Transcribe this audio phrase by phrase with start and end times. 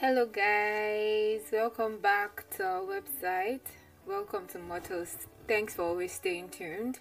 [0.00, 1.40] Hello, guys.
[1.52, 3.66] Welcome back to our website.
[4.06, 5.26] Welcome to Mottos.
[5.48, 7.00] Thanks for always staying tuned.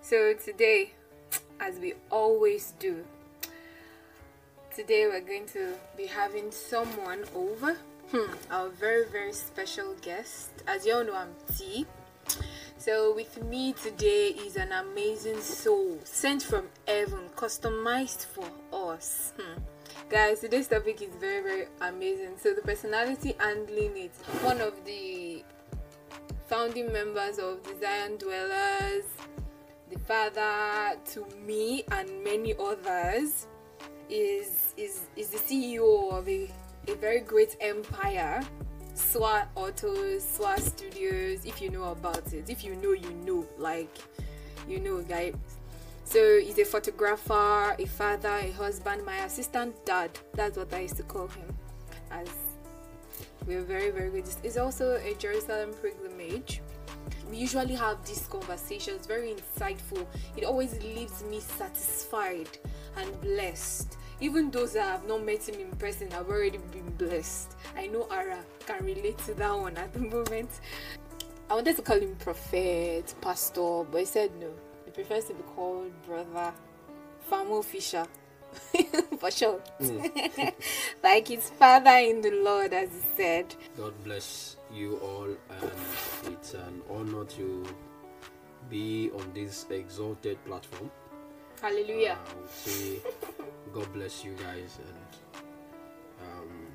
[0.00, 0.92] So, today,
[1.58, 3.04] as we always do,
[4.72, 7.78] today we're going to be having someone over.
[8.12, 10.50] Hmm, our very, very special guest.
[10.68, 11.84] As you all know, I'm T.
[12.78, 19.32] So, with me today is an amazing soul sent from heaven, customized for us.
[19.36, 19.62] Hmm
[20.08, 25.42] guys today's topic is very very amazing so the personality handling it one of the
[26.46, 29.02] founding members of the zion dwellers
[29.90, 33.48] the father to me and many others
[34.08, 36.48] is is is the ceo of a,
[36.86, 38.40] a very great empire
[38.94, 42.48] SWA Autos, SWA Studios, if you know about it.
[42.48, 43.46] If you know, you know.
[43.58, 43.94] Like,
[44.66, 45.34] you know, guys.
[46.16, 50.18] So he's a photographer, a father, a husband, my assistant dad.
[50.32, 51.54] That's what I used to call him.
[52.10, 52.26] As
[53.46, 54.24] we're very, very good.
[54.42, 56.62] It's also a Jerusalem pilgrimage.
[57.30, 60.06] We usually have these conversations, very insightful.
[60.38, 62.48] It always leaves me satisfied
[62.96, 63.98] and blessed.
[64.22, 67.56] Even those that have not met him in person have already been blessed.
[67.76, 70.48] I know Ara can relate to that one at the moment.
[71.50, 74.48] I wanted to call him prophet, pastor, but he said no
[74.96, 76.54] prefers to be called Brother
[77.30, 78.06] Famo Fisher.
[79.20, 79.60] for sure.
[79.78, 80.54] Mm.
[81.02, 83.54] like his father in the Lord, as he said.
[83.76, 85.28] God bless you all,
[85.60, 87.66] and it's an honor to
[88.70, 90.90] be on this exalted platform.
[91.60, 92.16] Hallelujah.
[92.18, 92.98] Uh, I would say
[93.74, 95.42] God bless you guys, and
[96.22, 96.66] um,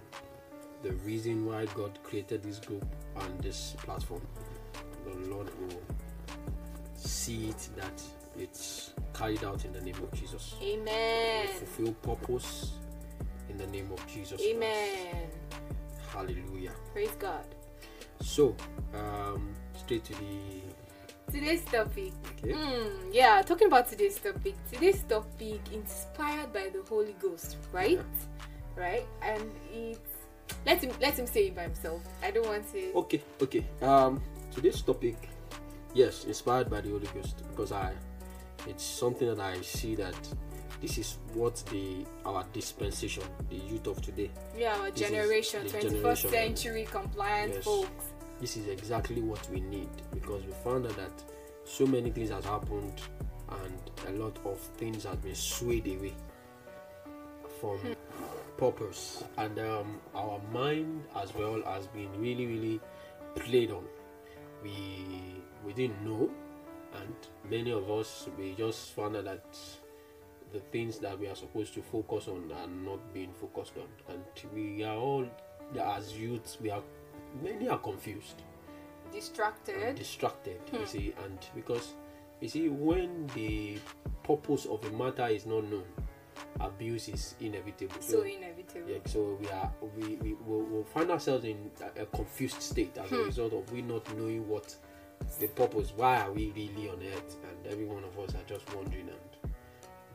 [0.83, 2.85] the reason why God created this group
[3.16, 4.22] and this platform,
[5.06, 5.81] the Lord will
[7.22, 8.02] see it that
[8.39, 10.55] it's carried out in the name of Jesus.
[10.64, 11.47] Amen.
[11.47, 12.72] Fulfill purpose
[13.47, 14.41] in the name of Jesus.
[14.41, 15.28] Amen.
[16.09, 16.16] Christ.
[16.16, 16.72] Hallelujah.
[16.94, 17.45] Praise God.
[18.22, 18.56] So,
[18.95, 22.12] um, straight to the today's topic.
[22.44, 22.53] Okay.
[22.53, 24.56] Mm, yeah, talking about today's topic.
[24.72, 28.00] Today's topic inspired by the Holy Ghost, right?
[28.01, 28.81] Yeah.
[28.84, 30.00] Right, and it's
[30.66, 32.01] let him let him say it by himself.
[32.24, 32.94] I don't want to.
[32.94, 33.63] Okay, okay.
[33.81, 35.18] Um, today's topic
[35.94, 37.94] yes inspired by the holy ghost because i
[38.68, 40.16] it's something that i see that
[40.81, 44.31] this is what the our dispensation the youth of today.
[44.57, 48.06] Yeah our generation 21st century compliant yes, folks.
[48.40, 51.24] This is exactly what we need because we found out that
[51.63, 53.00] so many things has happened
[53.50, 56.16] and a lot of things have been swayed away
[57.59, 57.94] from hmm.
[58.57, 59.24] purpose.
[59.38, 62.81] And um, our mind as well has been really really
[63.35, 63.84] played on
[64.63, 66.29] we we didn't know,
[67.01, 67.16] and
[67.49, 69.57] many of us we just found out that
[70.53, 74.23] the things that we are supposed to focus on are not being focused on, and
[74.53, 75.25] we are all
[75.79, 76.83] as youths we are
[77.41, 78.41] many are confused,
[79.11, 80.59] distracted, distracted.
[80.69, 80.77] Hmm.
[80.77, 81.94] You see, and because
[82.41, 83.77] you see when the
[84.23, 85.85] purpose of a matter is not known
[86.59, 88.02] abuse is inevitable.
[88.02, 88.90] So, inevitable.
[88.90, 92.97] Yeah, so we are we, we will we'll find ourselves in a, a confused state
[92.97, 93.16] as hmm.
[93.16, 94.75] a result of we not knowing what
[95.40, 95.94] the purpose.
[95.96, 97.38] Why are we really on earth?
[97.44, 99.51] And every one of us are just wondering, and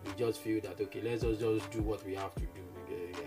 [0.04, 2.62] we just feel that okay, let's just, just do what we have to do.
[2.88, 3.19] Uh,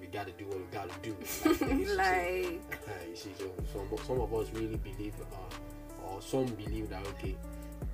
[0.00, 1.16] we gotta do what we gotta do.
[1.96, 6.88] Like, uh, you see, so some some of us really believe, uh, or some believe
[6.90, 7.36] that okay,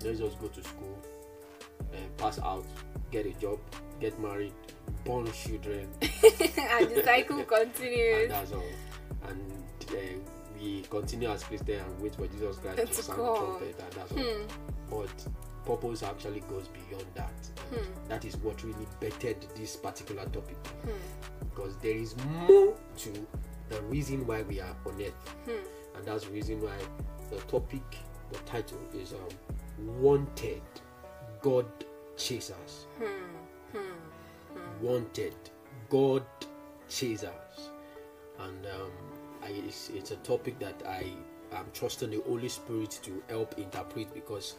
[0.05, 0.99] let's just go to school,
[1.93, 2.65] and pass out,
[3.11, 3.59] get a job,
[4.01, 4.53] get married,
[5.05, 8.23] born children, and the cycle continues.
[8.23, 8.65] and that's all.
[9.29, 9.41] And
[9.91, 9.95] uh,
[10.61, 14.13] we continue as Christians and wait for Jesus Christ to sound the trumpet, and that's
[14.13, 14.93] hmm.
[14.93, 15.03] all.
[15.03, 15.29] But
[15.65, 17.33] purpose actually goes beyond that.
[17.71, 18.09] Hmm.
[18.09, 20.91] That is what really bettered this particular topic, hmm.
[21.49, 22.15] because there is
[22.49, 23.27] more to
[23.69, 25.97] the reason why we are on earth, hmm.
[25.97, 26.77] and that's the reason why
[27.31, 27.83] the topic,
[28.31, 30.63] the title is um, "Wanted."
[31.45, 31.67] God
[32.17, 32.87] chasers.
[32.99, 33.77] Hmm.
[33.77, 34.81] Hmm.
[34.81, 35.35] Wanted.
[35.91, 36.25] God
[36.89, 37.71] chasers.
[38.39, 38.91] And um,
[39.43, 41.05] I, it's, it's a topic that I
[41.53, 44.55] am trusting the Holy Spirit to help interpret because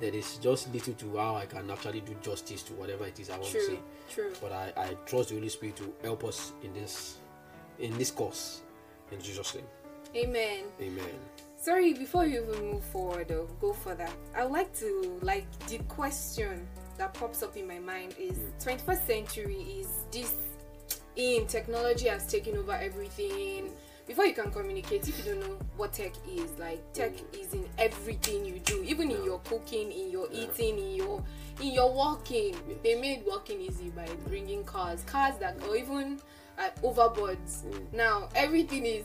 [0.00, 3.28] there is just little to how I can actually do justice to whatever it is
[3.28, 3.78] I want true, to say.
[4.10, 4.32] True.
[4.40, 7.18] But I, I trust the Holy Spirit to help us in this
[7.78, 8.62] in this course.
[9.12, 9.64] In Jesus' name.
[10.16, 10.64] Amen.
[10.80, 11.49] Amen.
[11.62, 15.76] Sorry, before you even move forward or go further, I would like to like the
[15.88, 16.66] question
[16.96, 20.34] that pops up in my mind is 21st century is this
[21.16, 23.72] in technology has taken over everything?
[24.06, 27.68] Before you can communicate if you don't know what tech is like tech is in
[27.76, 31.22] everything you do even in your cooking in your eating in your
[31.60, 32.56] in your walking.
[32.82, 36.20] They made walking easy by bringing cars cars that or even
[36.58, 37.64] uh, overboards.
[37.64, 37.92] Mm.
[37.92, 39.04] Now everything is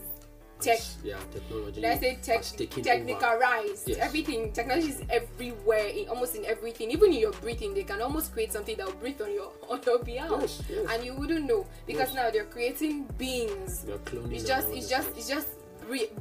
[0.60, 0.80] tech.
[1.04, 1.82] Yeah, technology.
[1.82, 3.88] Did I say tech, technicalized?
[3.88, 3.98] Yes.
[4.00, 6.92] Everything technology is everywhere, in almost in everything.
[6.92, 9.82] Even in your breathing, they can almost create something that will breathe on your on
[9.86, 10.88] your behalf, Yes, yes.
[10.92, 13.86] and you wouldn't know because now they're creating beings.
[14.06, 14.34] Cloning.
[14.34, 15.48] It's just it's just it's just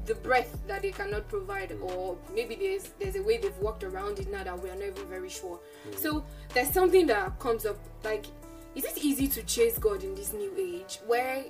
[0.07, 1.83] the breath that they cannot provide, Mm.
[1.91, 4.89] or maybe there's there's a way they've worked around it now that we are not
[4.89, 5.59] even very sure.
[5.89, 5.99] Mm.
[5.99, 8.27] So there's something that comes up like,
[8.75, 11.45] is it easy to chase God in this new age where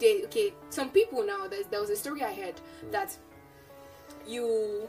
[0.00, 2.54] they okay some people now there's, there was a story I heard
[2.84, 2.92] Mm.
[2.92, 3.16] that
[4.26, 4.88] you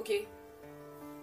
[0.00, 0.26] okay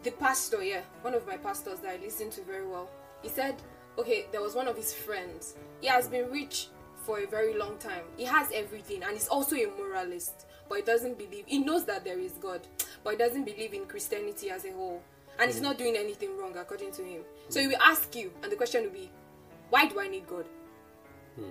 [0.03, 2.89] the pastor yeah one of my pastors that I listen to very well
[3.21, 3.55] he said
[3.97, 6.67] okay there was one of his friends he has been rich
[7.05, 10.83] for a very long time he has everything and he's also a moralist but he
[10.83, 12.61] doesn't believe he knows that there is God
[13.03, 15.01] but he doesn't believe in Christianity as a whole
[15.39, 15.65] and he's hmm.
[15.65, 17.21] not doing anything wrong according to him.
[17.49, 17.69] So hmm.
[17.69, 19.09] he will ask you and the question will be
[19.69, 20.45] why do I need God
[21.35, 21.49] hmm.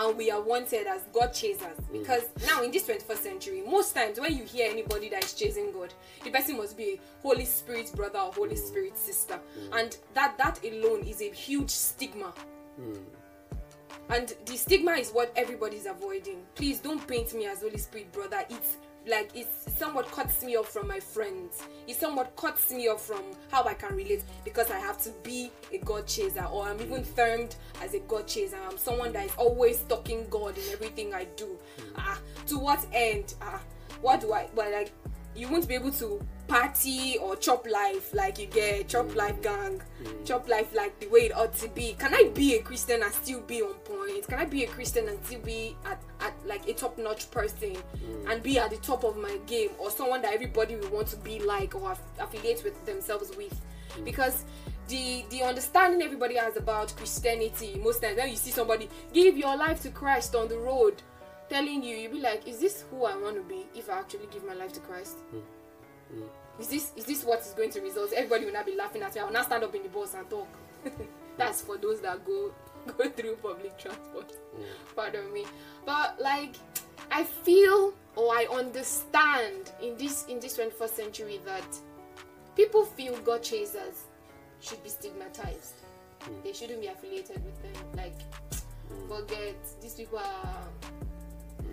[0.00, 1.92] And we are wanted as God chasers mm.
[1.92, 5.70] because now in this 21st century, most times when you hear anybody that is chasing
[5.72, 5.92] God,
[6.24, 8.66] the person must be a Holy Spirit brother or Holy mm.
[8.66, 9.78] Spirit sister, mm.
[9.78, 12.32] and that that alone is a huge stigma.
[14.08, 16.38] And the stigma is what everybody's avoiding.
[16.54, 18.44] Please don't paint me as Holy Spirit brother.
[18.48, 21.62] It's like it's somewhat cuts me off from my friends.
[21.86, 25.50] It somewhat cuts me off from how I can relate because I have to be
[25.72, 28.58] a God chaser or I'm even termed as a God chaser.
[28.68, 31.58] I'm someone that is always talking God in everything I do.
[31.96, 33.34] Ah, to what end?
[33.40, 33.60] Ah,
[34.00, 34.48] what do I?
[34.54, 34.92] But like,
[35.34, 36.20] you won't be able to
[36.50, 39.14] party or chop life like you get chop mm.
[39.14, 40.26] life gang, mm.
[40.26, 41.94] chop life like the way it ought to be.
[41.96, 44.26] Can I be a Christian and still be on point?
[44.26, 47.76] Can I be a Christian and still be at, at like a top notch person
[47.76, 48.32] mm.
[48.32, 51.16] and be at the top of my game or someone that everybody will want to
[51.18, 53.58] be like or aff- affiliate with themselves with?
[54.04, 54.44] Because
[54.88, 59.56] the the understanding everybody has about Christianity most times when you see somebody give your
[59.56, 61.00] life to Christ on the road
[61.48, 64.26] telling you you'll be like is this who I want to be if I actually
[64.32, 65.18] give my life to Christ
[66.60, 68.12] is this is this what is going to result?
[68.12, 69.20] Everybody will not be laughing at me.
[69.20, 70.48] I will not stand up in the bus and talk.
[71.36, 72.52] That's for those that go
[72.98, 74.28] go through public transport.
[74.28, 74.64] Mm.
[74.94, 75.46] Pardon me.
[75.86, 76.56] But like
[77.10, 81.64] I feel or I understand in this in this 21st century that
[82.56, 84.04] people feel God chasers
[84.60, 85.74] should be stigmatized.
[86.20, 86.44] Mm.
[86.44, 87.82] They shouldn't be affiliated with them.
[87.96, 88.18] Like,
[88.92, 89.08] mm.
[89.08, 90.68] forget these people are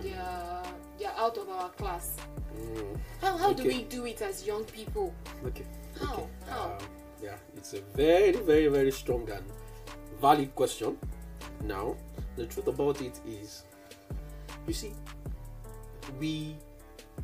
[0.00, 0.64] they are
[0.98, 2.16] they are out of our class.
[2.56, 2.98] Mm.
[3.20, 5.14] How how do we do it as young people?
[5.46, 5.64] Okay.
[6.00, 6.14] How?
[6.14, 6.26] Okay.
[6.48, 6.64] How?
[6.64, 6.78] Um,
[7.22, 9.44] yeah, it's a very, very, very strong and
[10.20, 10.96] valid question.
[11.64, 11.96] Now,
[12.36, 13.64] the truth about it is,
[14.66, 14.92] you see,
[16.20, 16.56] we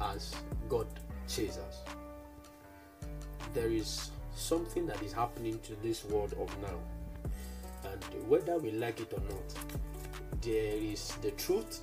[0.00, 0.34] as
[0.68, 0.86] God
[1.28, 1.82] chasers,
[3.52, 6.78] there is something that is happening to this world of now,
[7.90, 11.80] and whether we like it or not, there is the truth,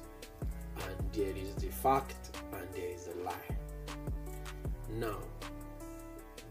[0.88, 3.58] and there is the fact, and there is a lie.
[4.90, 5.18] Now,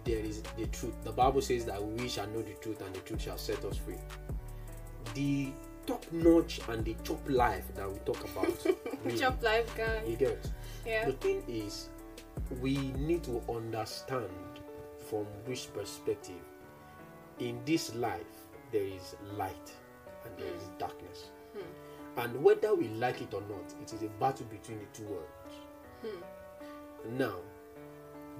[0.04, 0.94] there is the truth.
[1.04, 3.76] The Bible says that we shall know the truth and the truth shall set us
[3.76, 3.98] free.
[5.14, 5.52] The
[5.86, 8.66] top notch and the top life that we talk about.
[9.04, 10.08] really, Chop life gang.
[10.08, 10.50] you get.
[10.86, 11.06] Yeah.
[11.06, 11.88] The thing is,
[12.60, 14.30] we need to understand
[15.08, 16.42] from which perspective
[17.38, 18.20] in this life
[18.72, 19.72] there is light
[20.24, 20.78] and there is hmm.
[20.78, 21.24] darkness.
[21.52, 21.89] Hmm.
[22.16, 25.54] And whether we like it or not, it is a battle between the two worlds.
[26.02, 27.18] Hmm.
[27.18, 27.36] Now,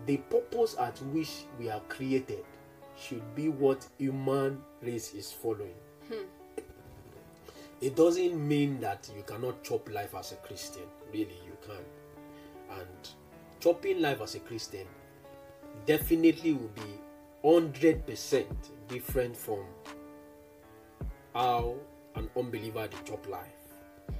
[0.06, 2.44] the purpose at which we are created
[2.98, 5.74] should be what human race is following.
[6.08, 6.24] Hmm.
[7.80, 10.82] It doesn't mean that you cannot chop life as a Christian.
[11.12, 12.78] Really, you can.
[12.78, 13.08] And
[13.58, 14.86] chopping life as a Christian
[15.86, 17.00] definitely will be
[17.42, 18.44] 100%
[18.88, 19.64] different from
[21.34, 21.74] how
[22.16, 23.59] an unbeliever they chop life.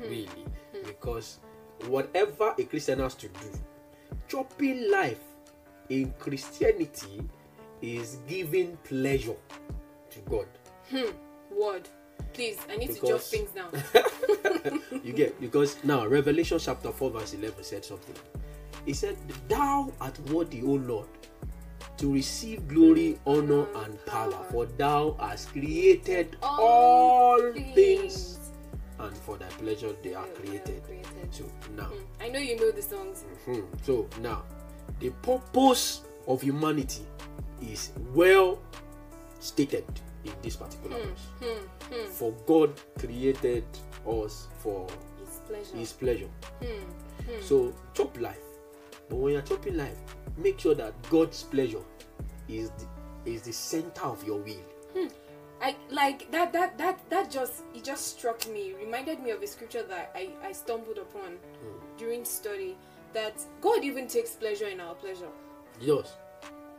[0.01, 0.45] Really.
[0.85, 1.39] Because
[1.87, 3.51] whatever a Christian has to do,
[4.29, 5.21] chopping life
[5.89, 7.23] in Christianity
[7.83, 9.37] is giving pleasure
[10.11, 10.47] to God.
[10.91, 11.11] Hmm.
[11.51, 11.89] Word.
[12.33, 13.71] Please, I need to jot things down.
[15.05, 18.15] you get because now Revelation chapter 4 verse 11 said something.
[18.87, 19.17] He said,
[19.49, 21.09] Thou art worthy, O Lord,
[21.99, 28.39] to receive glory, honor, and power, for thou hast created all things,
[29.01, 30.83] and for thy pleasure they are created.
[31.31, 31.45] So
[31.77, 32.23] now, hmm.
[32.23, 33.25] I know you know the songs.
[33.45, 34.43] hmm, so now,
[34.99, 37.07] the purpose of humanity
[37.63, 38.59] is well
[39.39, 39.85] stated
[40.25, 41.09] in this particular hmm.
[41.09, 41.65] verse.
[41.91, 42.07] Hmm.
[42.13, 43.65] For God created
[44.07, 44.87] us for
[45.23, 45.77] It's pleasure.
[45.77, 46.29] His pleasure.
[47.43, 48.39] So chop life,
[49.09, 49.97] but when you're chopping life,
[50.37, 51.83] make sure that God's pleasure
[52.49, 55.09] is the, is the center of your will.
[55.63, 58.73] I like that that that that just it just struck me.
[58.75, 61.99] Reminded me of a scripture that I I stumbled upon Mm.
[61.99, 62.77] during study
[63.13, 65.29] that God even takes pleasure in our pleasure.
[65.79, 66.13] He does.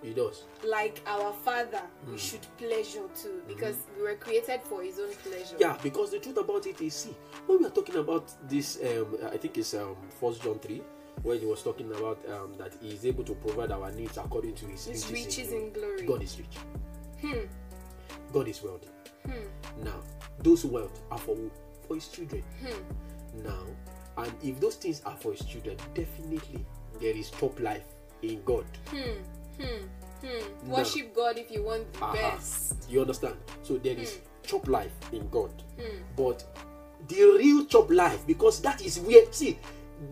[0.01, 0.45] He does.
[0.63, 2.19] Like our Father, we Mm.
[2.19, 5.57] should pleasure too because we were created for His own pleasure.
[5.59, 9.15] Yeah, because the truth about it is, see, when we are talking about this, um,
[9.31, 10.81] I think it's um, First John three,
[11.21, 14.55] where he was talking about um, that he is able to provide our needs according
[14.55, 16.01] to his, His riches, riches in in glory.
[16.07, 16.57] God is rich.
[17.21, 17.45] Hmm.
[18.33, 18.87] God is wealthy.
[19.25, 19.83] Hmm.
[19.83, 20.01] Now,
[20.39, 21.51] those wealth are for who?
[21.87, 22.43] for his children.
[22.63, 23.43] Hmm.
[23.43, 23.63] Now,
[24.17, 26.65] and if those things are for his children, definitely
[27.01, 27.83] there is top life
[28.21, 28.65] in God.
[28.87, 29.61] Hmm.
[29.61, 29.85] Hmm.
[30.25, 30.69] Hmm.
[30.69, 32.13] Worship God if you want the Aha.
[32.13, 32.75] best.
[32.89, 33.35] You understand?
[33.63, 35.51] So there is chop life in God.
[35.79, 35.97] Hmm.
[36.15, 36.43] But
[37.07, 39.57] the real chop life, because that is where see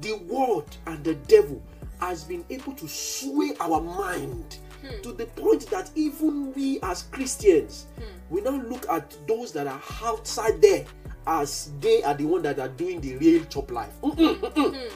[0.01, 1.61] the world and the devil
[1.99, 4.57] has been able to sway our mind
[5.03, 7.85] to the point that even we as Christians,
[8.29, 10.85] we now look at those that are outside there
[11.27, 13.93] as they are the one that are doing the real chop life.
[14.01, 14.89] Mm-mm, mm-mm.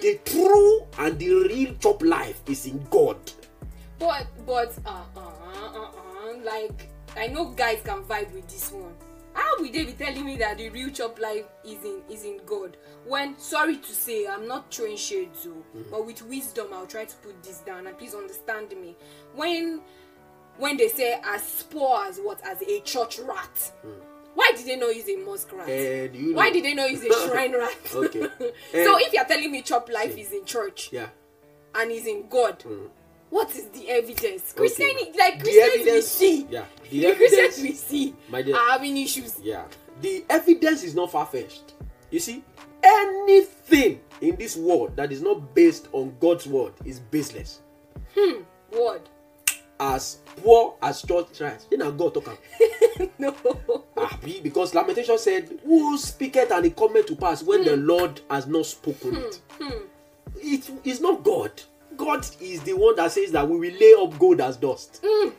[0.00, 3.18] The true and the real chop life is in God.
[3.98, 8.94] But but uh uh uh uh like I know guys can vibe with this one.
[9.38, 12.40] How will they be telling me that the real chop life is in is in
[12.44, 12.76] God?
[13.06, 17.16] When sorry to say I'm not throwing shades though, but with wisdom I'll try to
[17.16, 18.96] put this down and please understand me.
[19.34, 19.80] When
[20.56, 23.72] when they say as poor as what as a church rat,
[24.34, 25.68] why did they not use a mosque rat?
[25.68, 27.78] And you know, why did they not use a shrine rat?
[27.94, 28.20] Okay.
[28.40, 28.98] so Eh.
[29.06, 30.22] if you're telling me chop life See.
[30.22, 31.10] is in church yeah.
[31.76, 32.90] and is in God, Mm.
[33.30, 34.52] What is the evidence?
[34.52, 34.56] Okay.
[34.56, 36.64] Christianity, like The Christians we see, Yeah.
[36.90, 39.36] the, The Christians evidence we see my dear, are having issues.
[39.42, 39.64] Yeah.
[40.00, 41.74] The evidence is not far fetched.
[42.10, 42.42] You see,
[42.82, 47.60] anything in this world that is not based on God's word is baseless.
[48.72, 49.02] Word.
[49.80, 51.66] As poor as church tries.
[51.70, 53.10] You know, God talk am.
[53.18, 53.34] no.
[53.96, 58.46] Abi, because Lamentation said, Who speaketh and it cometh to pass when the Lord has
[58.46, 59.40] not spoken it?
[60.40, 61.52] It is not God.
[62.08, 65.02] God is the one that says that we will lay up gold as dust.
[65.02, 65.30] Mm.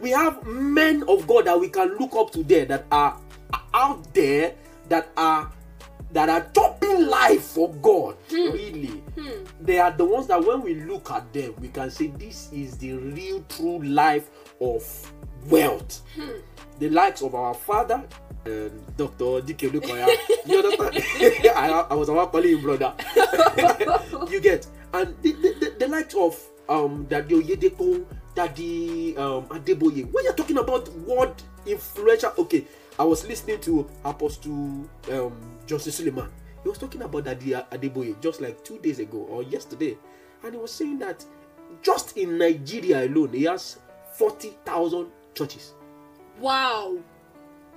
[0.00, 3.20] We have men of God that we can look up to there that are
[3.74, 4.54] out there
[4.88, 5.52] that are
[6.12, 8.16] that are chopping life for God.
[8.30, 8.36] Hmm.
[8.36, 8.52] Hmm.
[8.52, 9.02] Really.
[9.60, 12.78] They are the ones that when we look at them, we can say this is
[12.78, 14.30] the real true life
[14.62, 15.12] of
[15.46, 16.00] wealth.
[16.14, 16.38] Hmm.
[16.78, 18.02] The likes of our father,
[18.46, 19.42] um, Dr.
[19.42, 19.68] D.K.
[19.68, 20.08] Olukoya.
[20.46, 21.04] you understand?
[21.54, 22.94] I, I was about calling him brother.
[24.30, 28.04] you get and the, the, the, the likes of um Daddy Oyedepo,
[28.34, 30.10] Daddy um Adeboye.
[30.12, 31.34] When you're talking about word
[31.66, 32.64] influential, okay,
[32.98, 36.28] I was listening to Apostle um Joseph Suleman.
[36.62, 39.96] He was talking about Daddy Adeboye just like two days ago or yesterday,
[40.42, 41.24] and he was saying that
[41.82, 43.78] just in Nigeria alone, he has
[44.14, 45.74] forty thousand churches.
[46.40, 46.98] Wow.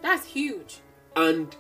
[0.01, 0.79] That's huge.
[1.15, 1.55] and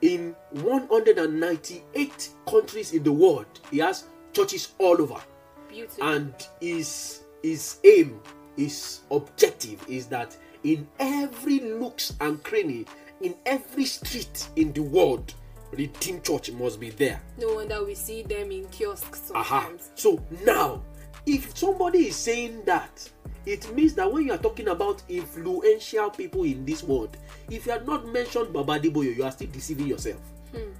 [0.00, 5.20] in 198 countries in the world he has churches all over
[5.68, 6.04] Beautiful.
[6.04, 8.20] and his his aim
[8.56, 12.84] his objective is that in every nooks and cranny
[13.20, 15.34] in every street in the world
[15.72, 19.60] redeemed church must be there no wonder we see them in kiosks Aha.
[19.62, 19.90] sometimes.
[19.94, 20.82] So now,
[21.26, 23.08] if somebody is saying that,
[23.46, 27.16] it means that when you are talking about influential people in this world,
[27.50, 30.20] if you have not mentioned Baba Deboyo, you are still deceiving yourself.
[30.54, 30.70] Hmm.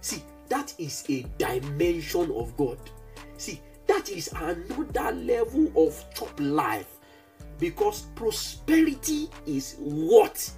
[0.00, 2.78] See, that is a dimension of God.
[3.38, 6.98] See, that is another level of chop life
[7.58, 10.50] because prosperity is what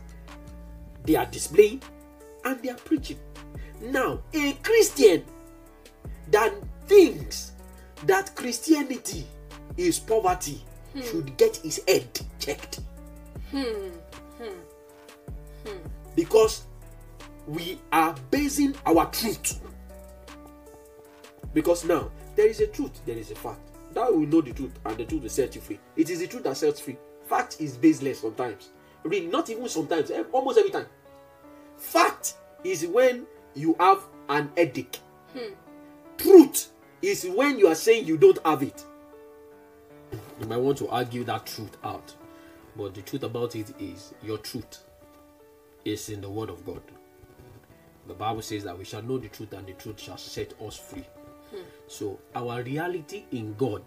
[1.05, 1.83] they are displaying
[2.45, 3.19] and they are preaching.
[3.83, 5.25] Now, a Christian
[6.31, 6.53] that
[6.87, 7.53] thinks
[8.05, 9.27] that Christianity
[9.77, 10.63] is poverty
[11.05, 12.09] should get his head
[12.39, 12.81] checked.
[16.17, 16.65] Because
[17.47, 19.61] we are basing our truth.
[21.55, 22.11] Because now
[22.41, 23.61] there is a truth, there is a fact.
[23.93, 25.79] That we know the truth, and the truth will set you free.
[25.95, 26.97] It is the truth that sets free.
[27.27, 28.71] Fact is baseless sometimes.
[29.03, 30.87] Really, not even sometimes, eh, almost every time.
[31.77, 35.01] Fact is when you have an headache.
[36.17, 36.71] Truth
[37.03, 38.87] is when you are saying you don't have it.
[40.41, 42.15] You might want to argue that truth out.
[42.75, 44.79] But the truth about it is your truth
[45.85, 46.81] is in the word of God.
[48.09, 50.79] The Bible says that we shall know the truth and the truth shall set us
[50.79, 51.05] free.
[51.87, 53.83] So our reality in God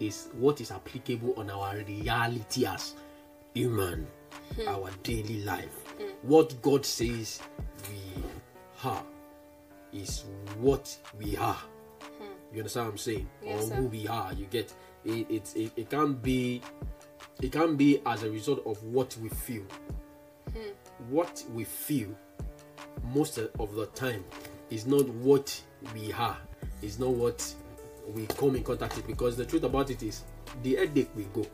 [0.00, 2.94] is what is applicable on our reality as
[3.54, 4.06] human,
[4.66, 5.84] our daily life.
[6.22, 7.40] What God says
[7.90, 8.22] we
[8.84, 9.02] are
[9.92, 10.24] is
[10.58, 11.58] what we are.
[12.52, 13.28] You understand what I'm saying?
[13.42, 13.74] Yes, or sir.
[13.76, 14.32] who we are.
[14.32, 14.72] You get
[15.04, 15.26] it.
[15.30, 16.62] It, it, it can't be.
[17.42, 19.64] It can't be as a result of what we feel.
[21.10, 22.08] what we feel
[23.14, 24.24] most of the time
[24.70, 25.60] is not what
[25.94, 26.38] we are,
[26.82, 27.54] is not what
[28.14, 29.06] we come in contact with.
[29.06, 30.22] Because the truth about it is,
[30.62, 31.46] the headache will go.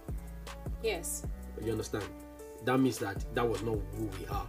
[0.83, 1.25] Yes.
[1.62, 2.05] You understand?
[2.64, 4.47] That means that that was not who we are.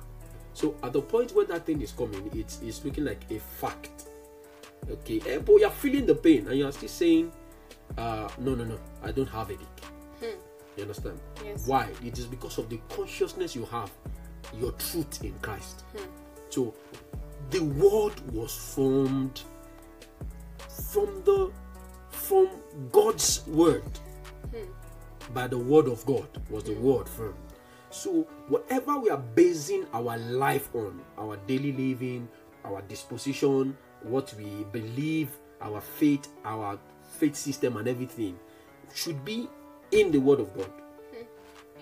[0.54, 4.06] So at the point when that thing is coming, it's it's looking like a fact.
[4.90, 7.32] Okay, eh, but you're feeling the pain and you're still saying,
[7.98, 9.68] uh, no, no, no, I don't have a headache.
[10.20, 10.40] Hmm.
[10.76, 11.20] You understand?
[11.44, 11.66] Yes.
[11.68, 11.90] Why?
[12.04, 13.92] It is because of the consciousness you have,
[14.60, 15.82] your truth in Christ.
[15.96, 16.04] Hmm.
[16.50, 16.74] So
[17.50, 19.42] the world was formed
[20.92, 21.52] from the
[22.10, 22.50] from
[22.92, 23.84] God's word.
[24.52, 25.34] Hmm.
[25.34, 26.84] By the word of God was the hmm.
[26.84, 27.36] word formed.
[27.90, 32.28] So whatever we are basing our life on, our daily living,
[32.66, 35.30] our disposition, what we believe,
[35.62, 36.80] our faith, our
[37.20, 38.38] faith system, and everything
[38.94, 39.48] should be
[39.92, 40.72] in the Word of God.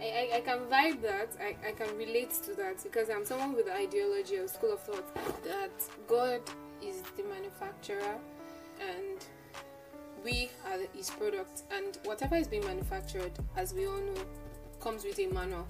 [0.02, 3.54] I, I, I can vibe that, I, I can relate to that because I'm someone
[3.54, 5.72] with the ideology or school of thought that
[6.08, 6.42] God
[6.82, 8.18] is the manufacturer
[8.80, 9.26] and
[10.24, 14.22] we are his product and whatever is being manufactured as we all know
[14.80, 15.68] comes with a manual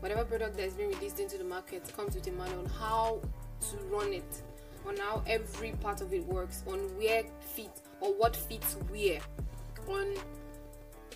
[0.00, 3.20] whatever product that is being released into the market comes with a manual on how
[3.60, 4.42] to run it
[4.86, 7.70] on how every part of it works, on where fit
[8.00, 9.20] or what fits where,
[9.88, 10.14] on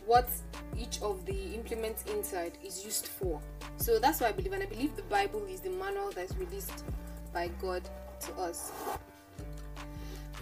[0.06, 0.28] what
[0.76, 3.40] each of the implements inside is used for.
[3.76, 6.84] So that's what I believe, and I believe the Bible is the manual that's released
[7.32, 7.82] by God
[8.20, 8.70] to us.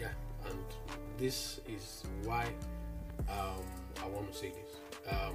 [0.00, 0.08] Yeah,
[0.50, 0.64] and
[1.18, 2.46] this is why
[3.28, 3.62] um,
[4.02, 5.12] I want to say this.
[5.12, 5.34] Um,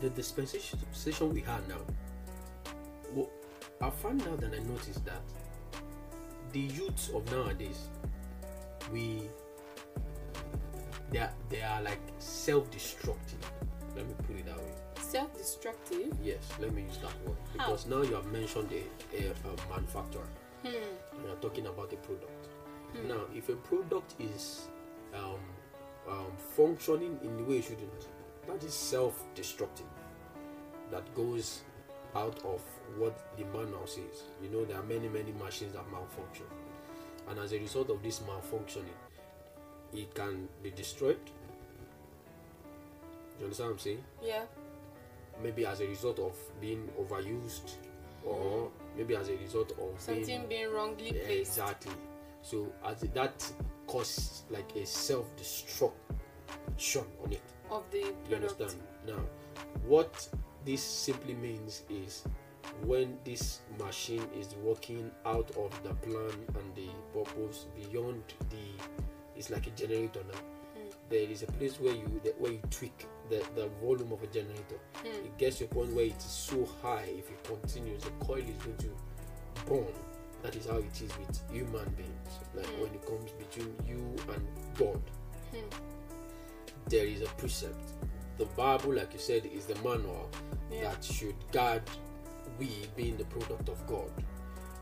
[0.00, 1.80] the dispensation we have now,
[3.14, 3.30] well,
[3.80, 5.22] I found out and I noticed that
[6.52, 7.88] the youths of nowadays,
[8.92, 9.22] we
[11.10, 13.38] they are, they are like self-destructive.
[13.94, 14.72] Let me put it that way.
[15.00, 16.12] Self-destructive.
[16.22, 17.66] Yes, let me use that word How?
[17.66, 20.26] because now you have mentioned a, a, a manufacturer.
[20.62, 20.72] Hmm.
[21.22, 22.30] You are talking about a product.
[22.92, 23.08] Hmm.
[23.08, 24.66] Now, if a product is
[25.14, 25.40] um,
[26.08, 28.06] um, functioning in the way it shouldn't,
[28.46, 29.86] that is self-destructive.
[30.90, 31.62] That goes
[32.14, 32.62] out of
[32.96, 34.22] what the manual says.
[34.42, 36.46] You know, there are many, many machines that malfunction.
[37.28, 38.84] And as a result of this malfunctioning,
[39.92, 41.18] it can be destroyed.
[43.38, 44.04] You understand what I'm saying?
[44.24, 44.44] Yeah.
[45.42, 47.74] Maybe as a result of being overused,
[48.24, 48.98] or mm-hmm.
[48.98, 51.50] maybe as a result of something being, being wrongly placed.
[51.50, 51.92] Exactly.
[52.46, 53.52] So as that
[53.88, 55.96] causes like a self-destruction
[57.24, 57.42] on it.
[57.68, 58.30] Of the product.
[58.30, 58.74] You understand?
[59.04, 59.18] Now,
[59.84, 60.28] what
[60.64, 62.22] this simply means is
[62.84, 68.84] when this machine is working out of the plan and the purpose beyond the
[69.36, 70.38] it's like a generator now
[70.78, 70.92] mm.
[71.08, 74.26] there is a place where you the, where you tweak the, the volume of a
[74.26, 75.24] generator mm.
[75.24, 78.38] it gets to a point where it is so high if it continues the coil
[78.38, 78.90] is going to
[79.64, 79.86] burn
[80.42, 82.82] that is how it is with human beings like mm.
[82.82, 84.46] when it comes between you and
[84.78, 85.00] god
[85.50, 85.66] hmm.
[86.88, 87.92] there is a precept
[88.38, 90.28] the bible like you said is the manual
[90.70, 90.82] yeah.
[90.82, 91.82] that should guard
[92.58, 94.10] we being the product of God.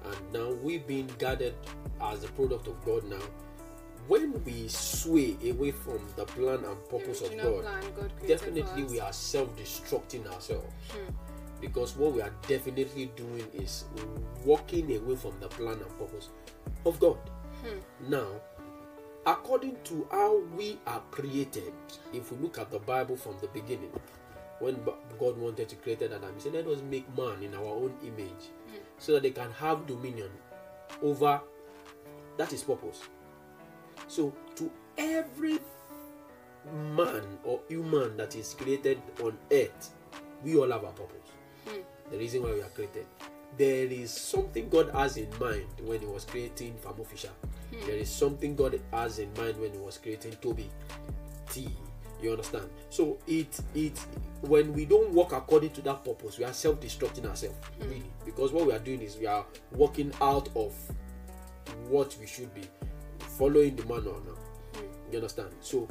[0.04, 1.54] And now we being guarded
[2.00, 3.22] as the product of God now.
[4.06, 9.00] When we sway away from the plan and purpose of God, plan, God definitely we
[9.00, 10.72] are self-destructing ourselves.
[10.90, 11.12] Hmm.
[11.64, 13.84] Because what we are definitely doing is
[14.44, 16.28] walking away from the plan and purpose
[16.84, 17.16] of God.
[17.62, 18.10] Hmm.
[18.10, 18.26] Now,
[19.26, 21.72] according to how we are created,
[22.12, 23.92] if we look at the Bible from the beginning,
[24.60, 24.76] when
[25.18, 28.50] God wanted to create Adam, He said, Let us make man in our own image
[28.68, 28.78] mm.
[28.98, 30.30] so that they can have dominion
[31.02, 31.40] over
[32.36, 33.00] that is purpose.
[34.08, 35.58] So, to every
[36.96, 39.90] man or human that is created on earth,
[40.42, 41.30] we all have a purpose.
[42.10, 43.06] The reason why we are created.
[43.56, 47.30] There is something God has in mind when He was creating Famo Fisher.
[47.86, 50.70] There is something God has in mind when He was creating Toby
[51.50, 51.68] T.
[52.22, 52.70] You understand?
[52.90, 53.98] So it it
[54.40, 58.10] when we don't work according to that purpose, we are self-destructing ourselves, really.
[58.24, 60.72] Because what we are doing is we are working out of
[61.88, 62.62] what we should be
[63.18, 64.80] following the manual now.
[64.80, 65.12] Mm.
[65.12, 65.50] You understand?
[65.60, 65.88] So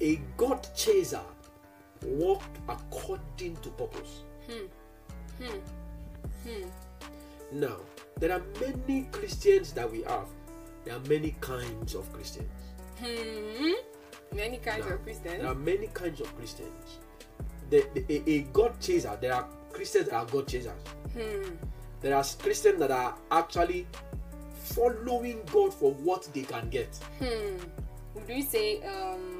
[0.00, 1.20] a God chaser
[2.02, 4.22] walk according to purpose.
[4.48, 5.44] Hmm.
[5.44, 5.58] Hmm.
[6.48, 6.68] Hmm.
[7.52, 7.76] Now,
[8.18, 10.26] there are many Christians that we have.
[10.84, 12.48] There are many kinds of Christians.
[12.98, 13.72] Hmm.
[14.34, 15.38] Many kinds now, of Christians.
[15.38, 16.98] There are many kinds of Christians.
[17.70, 20.72] The, the, a, a, God chaser, there are Christians that are God chasers.
[21.12, 21.54] Hmm.
[22.00, 23.86] There are Christians that are actually
[24.54, 26.94] following God for what they can get.
[27.18, 27.56] Hmm.
[28.14, 29.37] Would we say um,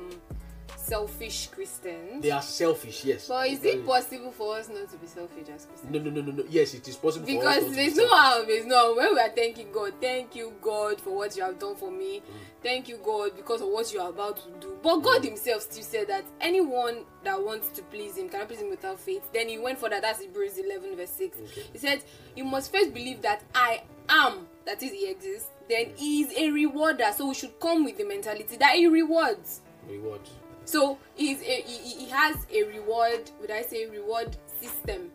[0.89, 2.23] selfish Christians.
[2.23, 3.29] They are selfish, yes.
[3.29, 5.93] But is it possible for us not to be selfish as Christians?
[5.93, 6.45] No, no, no, no, no.
[6.49, 7.27] Yes, it is possible.
[7.27, 8.45] Because there's no how.
[8.45, 9.93] There's no when we are thanking God.
[10.01, 12.21] Thank you, God, for what you have done for me.
[12.21, 12.23] Mm.
[12.63, 14.79] Thank you, God, because of what you are about to do.
[14.83, 15.27] But God mm.
[15.27, 19.23] Himself still said that anyone that wants to please Him cannot please Him without faith.
[19.33, 20.03] Then He went for that.
[20.03, 21.39] That's Hebrews 11 verse 6.
[21.39, 21.63] Okay.
[21.73, 22.03] He said,
[22.35, 24.47] "You must first believe that I am.
[24.65, 25.51] That is, He exists.
[25.69, 27.13] Then He is a rewarder.
[27.15, 30.31] So we should come with the mentality that He rewards." Rewards
[30.69, 35.11] so he's a, he, he has a reward would i say reward system?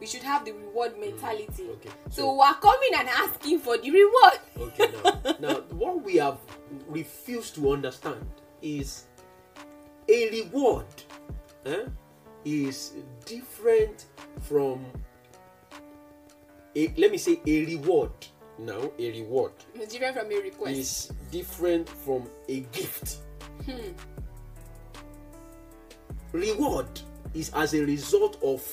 [0.00, 1.68] We should have the reward mm, mentality.
[1.74, 1.90] okay.
[2.10, 4.38] so, so we're coming and asking for the reward.
[4.58, 6.38] Okay now, now what we have
[6.88, 8.26] refused to understand
[8.60, 9.04] is
[10.08, 10.86] a reward
[11.66, 11.84] eh,
[12.44, 14.06] is different
[14.40, 14.84] from
[16.74, 18.10] a let me say a reward
[18.58, 20.76] now a reward it's different from a request.
[20.76, 23.18] is different from a gift.
[23.66, 23.92] Hmm
[26.32, 26.86] reward
[27.34, 28.66] is as a result of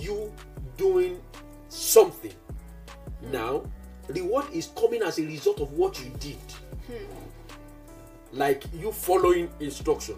[0.00, 0.32] you
[0.76, 1.20] doing
[1.68, 2.32] something
[3.20, 3.30] hmm.
[3.32, 3.62] now
[4.08, 6.36] reward is coming as a result of what you did
[6.86, 6.94] hmm.
[8.32, 10.14] like you following instruction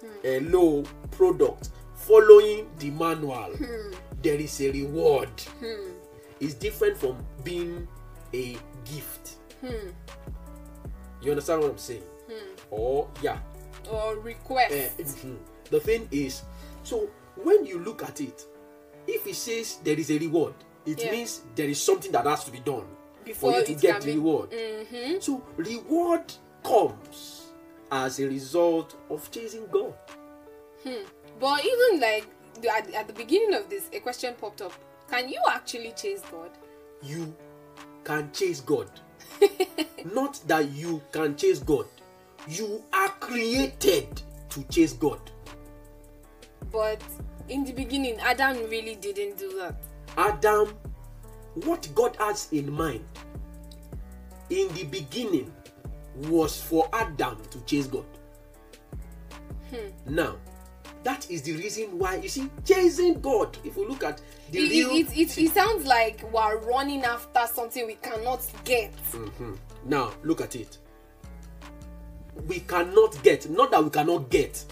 [0.00, 0.06] hmm.
[0.24, 3.92] a low product following the manual hmm.
[4.22, 5.28] there is a reward
[5.60, 5.90] hmm.
[6.40, 7.86] it's different from being
[8.34, 9.88] a gift hmm.
[11.22, 12.02] you understand what i'm saying
[12.70, 13.38] or yeah
[13.88, 14.74] or request.
[14.74, 15.28] Uh,
[15.70, 16.42] the thing is,
[16.82, 18.44] so when you look at it,
[19.06, 20.54] if it says there is a reward,
[20.86, 21.10] it yeah.
[21.10, 22.84] means there is something that has to be done
[23.24, 24.50] Before for you to get the reward.
[24.50, 25.20] Mm-hmm.
[25.20, 27.48] So reward comes
[27.90, 29.94] as a result of chasing God.
[30.84, 31.04] Hmm.
[31.38, 32.26] But even like
[32.72, 34.72] at, at the beginning of this, a question popped up:
[35.08, 36.50] Can you actually chase God?
[37.02, 37.34] You
[38.04, 38.90] can chase God.
[40.14, 41.86] Not that you can chase God
[42.50, 45.20] you are created to chase God.
[46.72, 47.02] But
[47.48, 49.76] in the beginning, Adam really didn't do that.
[50.16, 50.74] Adam,
[51.64, 53.04] what God has in mind
[54.50, 55.52] in the beginning
[56.16, 58.04] was for Adam to chase God.
[59.70, 60.14] Hmm.
[60.14, 60.36] Now,
[61.04, 63.56] that is the reason why you see chasing God.
[63.64, 67.46] If we look at the it, real, it, it, it, sounds like we're running after
[67.46, 68.92] something we cannot get.
[69.12, 69.54] Mm-hmm.
[69.86, 70.78] Now, look at it
[72.46, 74.64] we cannot get not that we cannot get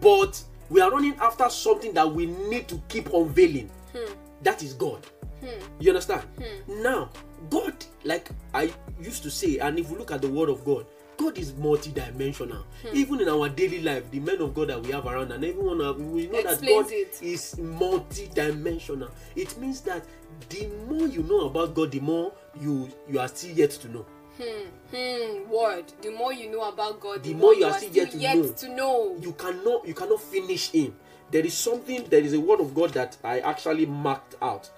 [0.00, 4.12] but we are running after something that we need to keep unveiling hmm.
[4.42, 5.04] that is god
[5.40, 5.46] hmm.
[5.80, 6.82] you understand hmm.
[6.82, 7.08] now
[7.50, 7.74] god
[8.04, 11.38] like i used to say and if you look at the word of god god
[11.38, 12.88] is multi-dimensional hmm.
[12.96, 15.80] even in our daily life the men of god that we have around and everyone
[15.80, 17.18] uh, we know Explains that god it.
[17.22, 20.04] is multi-dimensional it means that
[20.50, 24.04] the more you know about god the more you you are still yet to know
[24.38, 25.84] Hmm, hmm, word.
[26.02, 28.18] The more you know about God, the, the more, more, you are still yet, to,
[28.18, 28.52] yet know.
[28.52, 29.16] to know.
[29.20, 30.94] You cannot, you cannot finish Him.
[31.30, 32.04] There is something.
[32.04, 34.70] There is a word of God that I actually marked out.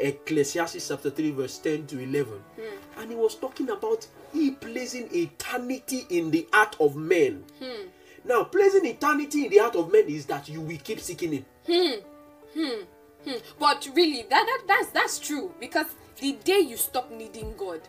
[0.00, 3.00] Ecclesiastes chapter three, verse ten to eleven, hmm.
[3.00, 7.44] and he was talking about He placing eternity in the heart of men.
[7.62, 7.86] Hmm.
[8.24, 11.46] Now, placing eternity in the heart of men is that you will keep seeking Him.
[11.66, 12.00] Hmm.
[12.58, 12.82] Hmm.
[13.24, 13.38] Hmm.
[13.60, 15.86] But really, that, that that's that's true because
[16.20, 17.80] the day you stop needing God,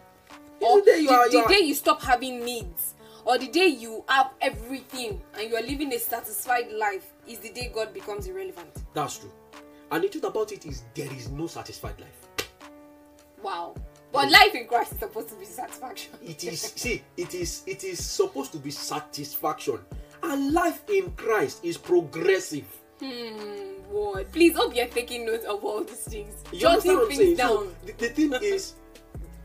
[0.61, 3.67] or the, day you, the, are, the day you stop having needs or the day
[3.67, 8.27] you have everything and you are living a satisfied life is the day God becomes
[8.27, 8.83] irrelevant.
[8.93, 9.31] That's true.
[9.91, 12.49] And the truth about it is there is no satisfied life.
[13.41, 13.75] Wow.
[14.11, 16.13] But life in Christ is supposed to be satisfaction.
[16.23, 19.79] it is see, it is it is supposed to be satisfaction.
[20.23, 22.65] And life in Christ is progressive.
[22.99, 24.31] Hmm, what?
[24.31, 26.33] Please hope you're taking notes of all these things.
[26.51, 27.49] You Jotting things down.
[27.49, 28.75] So the, the thing is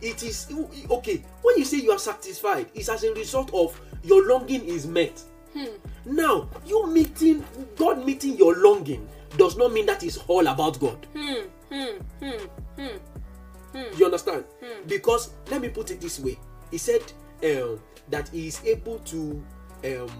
[0.02, 0.48] it is
[0.90, 4.86] okay when you say you are satisfied it's as a result of your longing is
[4.86, 5.66] met hmm.
[6.06, 7.44] now you meeting
[7.76, 11.46] god meeting your longing does not mean that is all about god hmm.
[11.70, 11.98] Hmm.
[12.20, 12.46] hmm.
[12.76, 12.96] hmm.
[13.72, 13.98] hmm.
[13.98, 14.44] you understand
[14.86, 16.38] because let me put it this way
[16.70, 17.02] he said
[17.44, 19.42] um, that he is able to
[19.84, 20.10] um,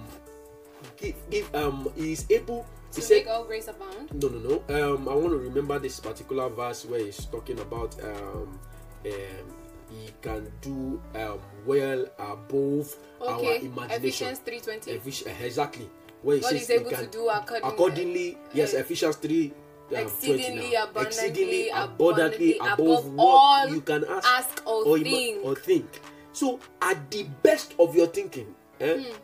[0.97, 4.39] give, give um he is able to make all grace abound no no
[4.69, 8.59] no um i want to remember this particular verse where he's talking about um
[9.07, 9.60] um
[9.91, 13.31] he can do um, well above okay.
[13.47, 14.35] our imagination.
[14.35, 14.97] Ephesians 3.20.
[14.97, 15.91] Ephes- uh, exactly.
[16.23, 17.69] Where he God says is able to do accordingly.
[17.69, 19.53] accordingly yes, Ephesians 3
[19.91, 25.45] um, exceedingly, abundantly, exceedingly abundantly, above, above what you can ask, ask or, or, think.
[25.45, 26.01] or think.
[26.33, 29.17] So, at the best of your thinking, eh, hmm.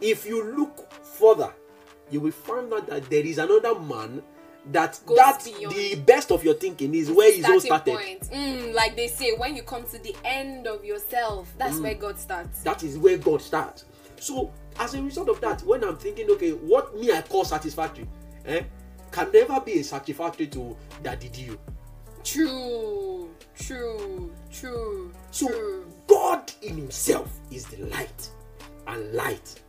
[0.00, 1.52] if you look further,
[2.10, 4.22] you will find out that there is another man
[4.72, 5.74] that Goes that beyond.
[5.74, 7.94] the best of your thinking is where his all started.
[7.94, 11.82] Mm, like they say, when you come to the end of yourself, that's mm.
[11.82, 12.62] where God starts.
[12.62, 13.84] That is where God starts.
[14.18, 18.08] So as a result of that, when I'm thinking, okay, what me I call satisfactory,
[18.46, 18.62] eh,
[19.10, 21.58] can never be a satisfactory to Daddy Dio.
[22.24, 25.12] True, true, true.
[25.30, 25.86] So true.
[26.08, 28.30] God in Himself is the light,
[28.88, 29.60] and light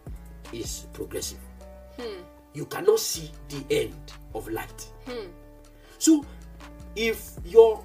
[0.52, 1.40] is progressive.
[2.00, 2.24] Hmm.
[2.58, 4.90] You cannot see the end of light.
[5.06, 5.28] Hmm.
[6.00, 6.26] So
[6.96, 7.84] if your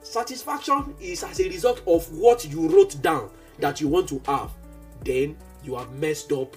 [0.00, 4.52] satisfaction is as a result of what you wrote down that you want to have,
[5.04, 6.56] then you have messed up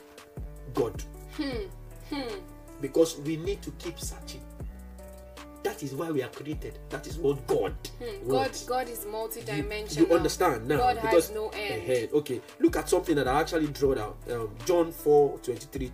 [0.76, 1.02] God.
[1.38, 1.66] Hmm.
[2.14, 2.36] Hmm.
[2.82, 4.42] Because we need to keep searching.
[5.64, 6.78] That is why we are created.
[6.92, 8.30] That is what God Hmm.
[8.30, 8.56] God.
[8.68, 9.98] God is multidimensional.
[9.98, 10.78] You, you understand now?
[10.78, 11.90] God because, has no end.
[11.90, 14.18] Eh, okay, look at something that I actually drew out.
[14.30, 15.90] Um, John 4 23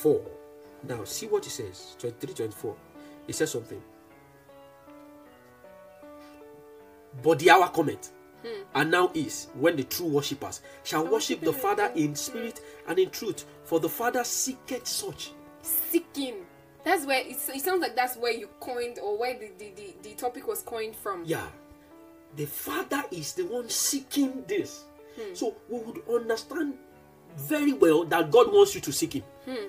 [0.00, 0.20] 24.
[0.88, 2.76] Now, see what it says 23 24.
[3.26, 3.82] It says something.
[7.22, 8.62] But the hour cometh, Hmm.
[8.76, 13.10] and now is when the true worshippers shall worship the Father in spirit and in
[13.10, 15.32] truth, for the Father seeketh such.
[15.62, 16.46] Seeking.
[16.84, 19.94] That's where it, it sounds like that's where you coined or where the, the, the,
[20.02, 21.24] the topic was coined from.
[21.24, 21.48] Yeah.
[22.36, 24.84] The Father is the one seeking this.
[25.20, 25.34] Hmm.
[25.34, 26.74] So we would understand
[27.36, 29.24] very well that God wants you to seek Him.
[29.44, 29.66] Hmm.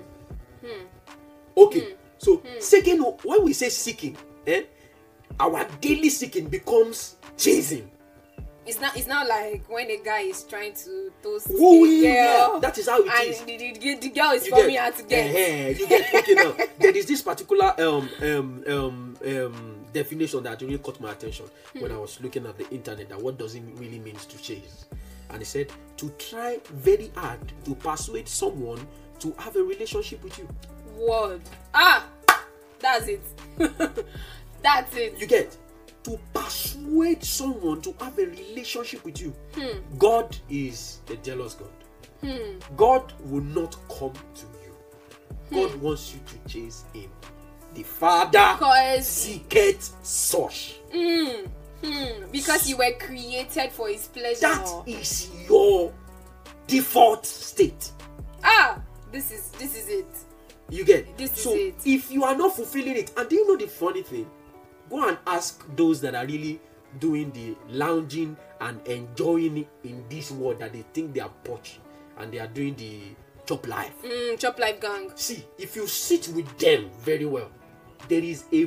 [1.56, 1.94] Okay.
[2.18, 4.62] So seeking, when we say seeking, eh,
[5.38, 7.90] our daily seeking becomes chasing.
[8.66, 8.94] It's not.
[8.96, 12.60] It's not like when a guy is trying to toast Oh, a yeah, girl.
[12.60, 13.40] that is how it and is.
[13.40, 15.34] The, the, the, the girl is You for me get, how to get.
[15.34, 16.54] eh, you get okay now.
[16.78, 21.46] There is this particular um um um um definition that really caught my attention
[21.78, 23.08] when I was looking at the internet.
[23.08, 24.84] That what does it really means to chase?
[25.30, 28.86] And it said to try very hard to persuade someone
[29.20, 30.48] to have a relationship with you.
[30.96, 31.40] Word.
[31.74, 32.06] Ah,
[32.78, 33.22] that's it.
[34.62, 35.18] that's it.
[35.18, 35.56] You get
[36.04, 39.34] to persuade someone to have a relationship with you.
[39.54, 39.78] Hmm.
[39.98, 41.68] God is a jealous God.
[42.76, 44.74] God will not come to you.
[45.52, 45.80] God Hmm.
[45.82, 47.10] wants you to chase Him.
[47.74, 50.76] The Father Because seeketh such.
[50.92, 51.48] mm,
[51.82, 54.40] hmm, because you were created for His pleasure.
[54.42, 55.92] That is your
[56.66, 57.92] default state.
[58.44, 58.80] ah,
[59.12, 60.06] this is this is it.
[60.68, 61.74] You get This is so it.
[61.84, 64.28] if you are not fulfilling it, and do you know the funny thing?
[64.88, 66.60] Go and ask those that are really
[66.98, 71.78] doing the lounging and enjoying it in this world that they think they are posh
[72.18, 73.00] and they are doing the
[73.46, 73.92] chop life.
[74.04, 75.10] Mm, chop life gang.
[75.16, 77.50] See, if you sit with them very well,
[78.08, 78.66] there is a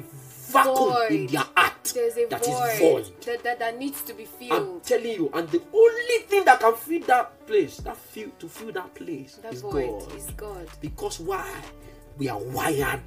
[0.53, 3.21] vacuum in their heart There's a that is void, void.
[3.25, 4.51] That, that that needs to be filled.
[4.51, 8.47] I'm telling you, and the only thing that can fill that place, that fill to
[8.47, 10.15] fill that place, that is void God.
[10.15, 10.67] is God.
[10.79, 11.51] Because why?
[12.17, 13.01] We are wired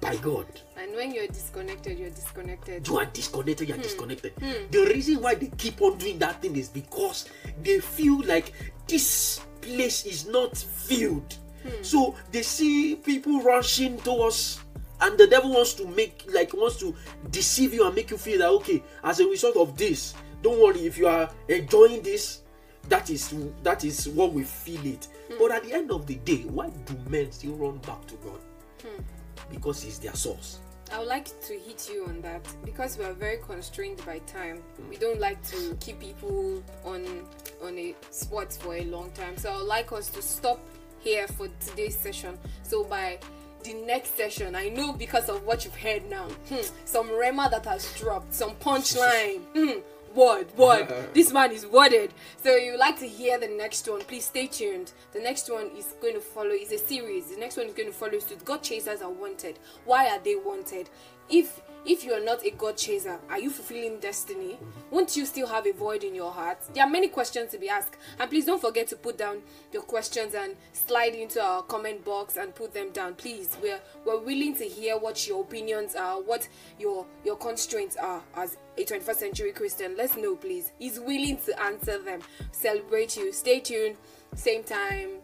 [0.00, 0.46] by God.
[0.76, 2.86] And when you're disconnected, you're disconnected.
[2.86, 4.32] You are disconnected, you are disconnected.
[4.38, 4.70] Hmm.
[4.70, 7.28] The reason why they keep on doing that thing is because
[7.62, 8.52] they feel like
[8.86, 11.36] this place is not filled.
[11.62, 11.82] Hmm.
[11.82, 14.60] So they see people rushing towards
[15.00, 16.94] and the devil wants to make like wants to
[17.30, 20.86] deceive you and make you feel that okay, as a result of this, don't worry
[20.86, 22.42] if you are enjoying this,
[22.88, 25.08] that is that is what we feel it.
[25.28, 25.38] Hmm.
[25.38, 28.40] But at the end of the day, why do men still run back to God?
[28.82, 29.02] Hmm.
[29.50, 30.60] Because he's their source.
[30.92, 34.62] I would like to hit you on that because we are very constrained by time.
[34.88, 37.26] We don't like to keep people on
[37.62, 39.36] on a spot for a long time.
[39.36, 40.60] So I would like us to stop
[41.00, 42.38] here for today's session.
[42.62, 43.18] So by
[43.66, 47.64] the next session, I know because of what you've heard now, hmm, some rhema that
[47.66, 49.40] has dropped, some punchline.
[49.54, 49.80] Hmm,
[50.14, 50.88] word, word.
[51.14, 52.14] this man is worded.
[52.42, 54.92] So you like to hear the next one, please stay tuned.
[55.12, 57.26] The next one is going to follow is a series.
[57.26, 59.58] The next one is going to follow is to God chasers are wanted.
[59.84, 60.88] Why are they wanted?
[61.28, 64.58] If if you are not a God chaser, are you fulfilling destiny?
[64.90, 66.58] Won't you still have a void in your heart?
[66.74, 67.96] There are many questions to be asked.
[68.18, 69.38] And please don't forget to put down
[69.72, 73.14] your questions and slide into our comment box and put them down.
[73.14, 78.22] Please, we're we're willing to hear what your opinions are, what your your constraints are
[78.34, 79.96] as a 21st century Christian.
[79.96, 80.72] Let's know, please.
[80.78, 82.20] He's willing to answer them.
[82.50, 83.32] Celebrate you.
[83.32, 83.96] Stay tuned.
[84.34, 85.20] Same time.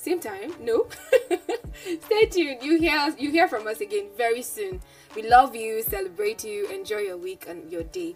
[0.00, 0.54] Same time?
[0.60, 0.86] No.
[2.00, 2.62] Stay tuned.
[2.62, 4.80] You hear us, you hear from us again very soon.
[5.16, 8.14] We love you, celebrate you, enjoy your week and your day.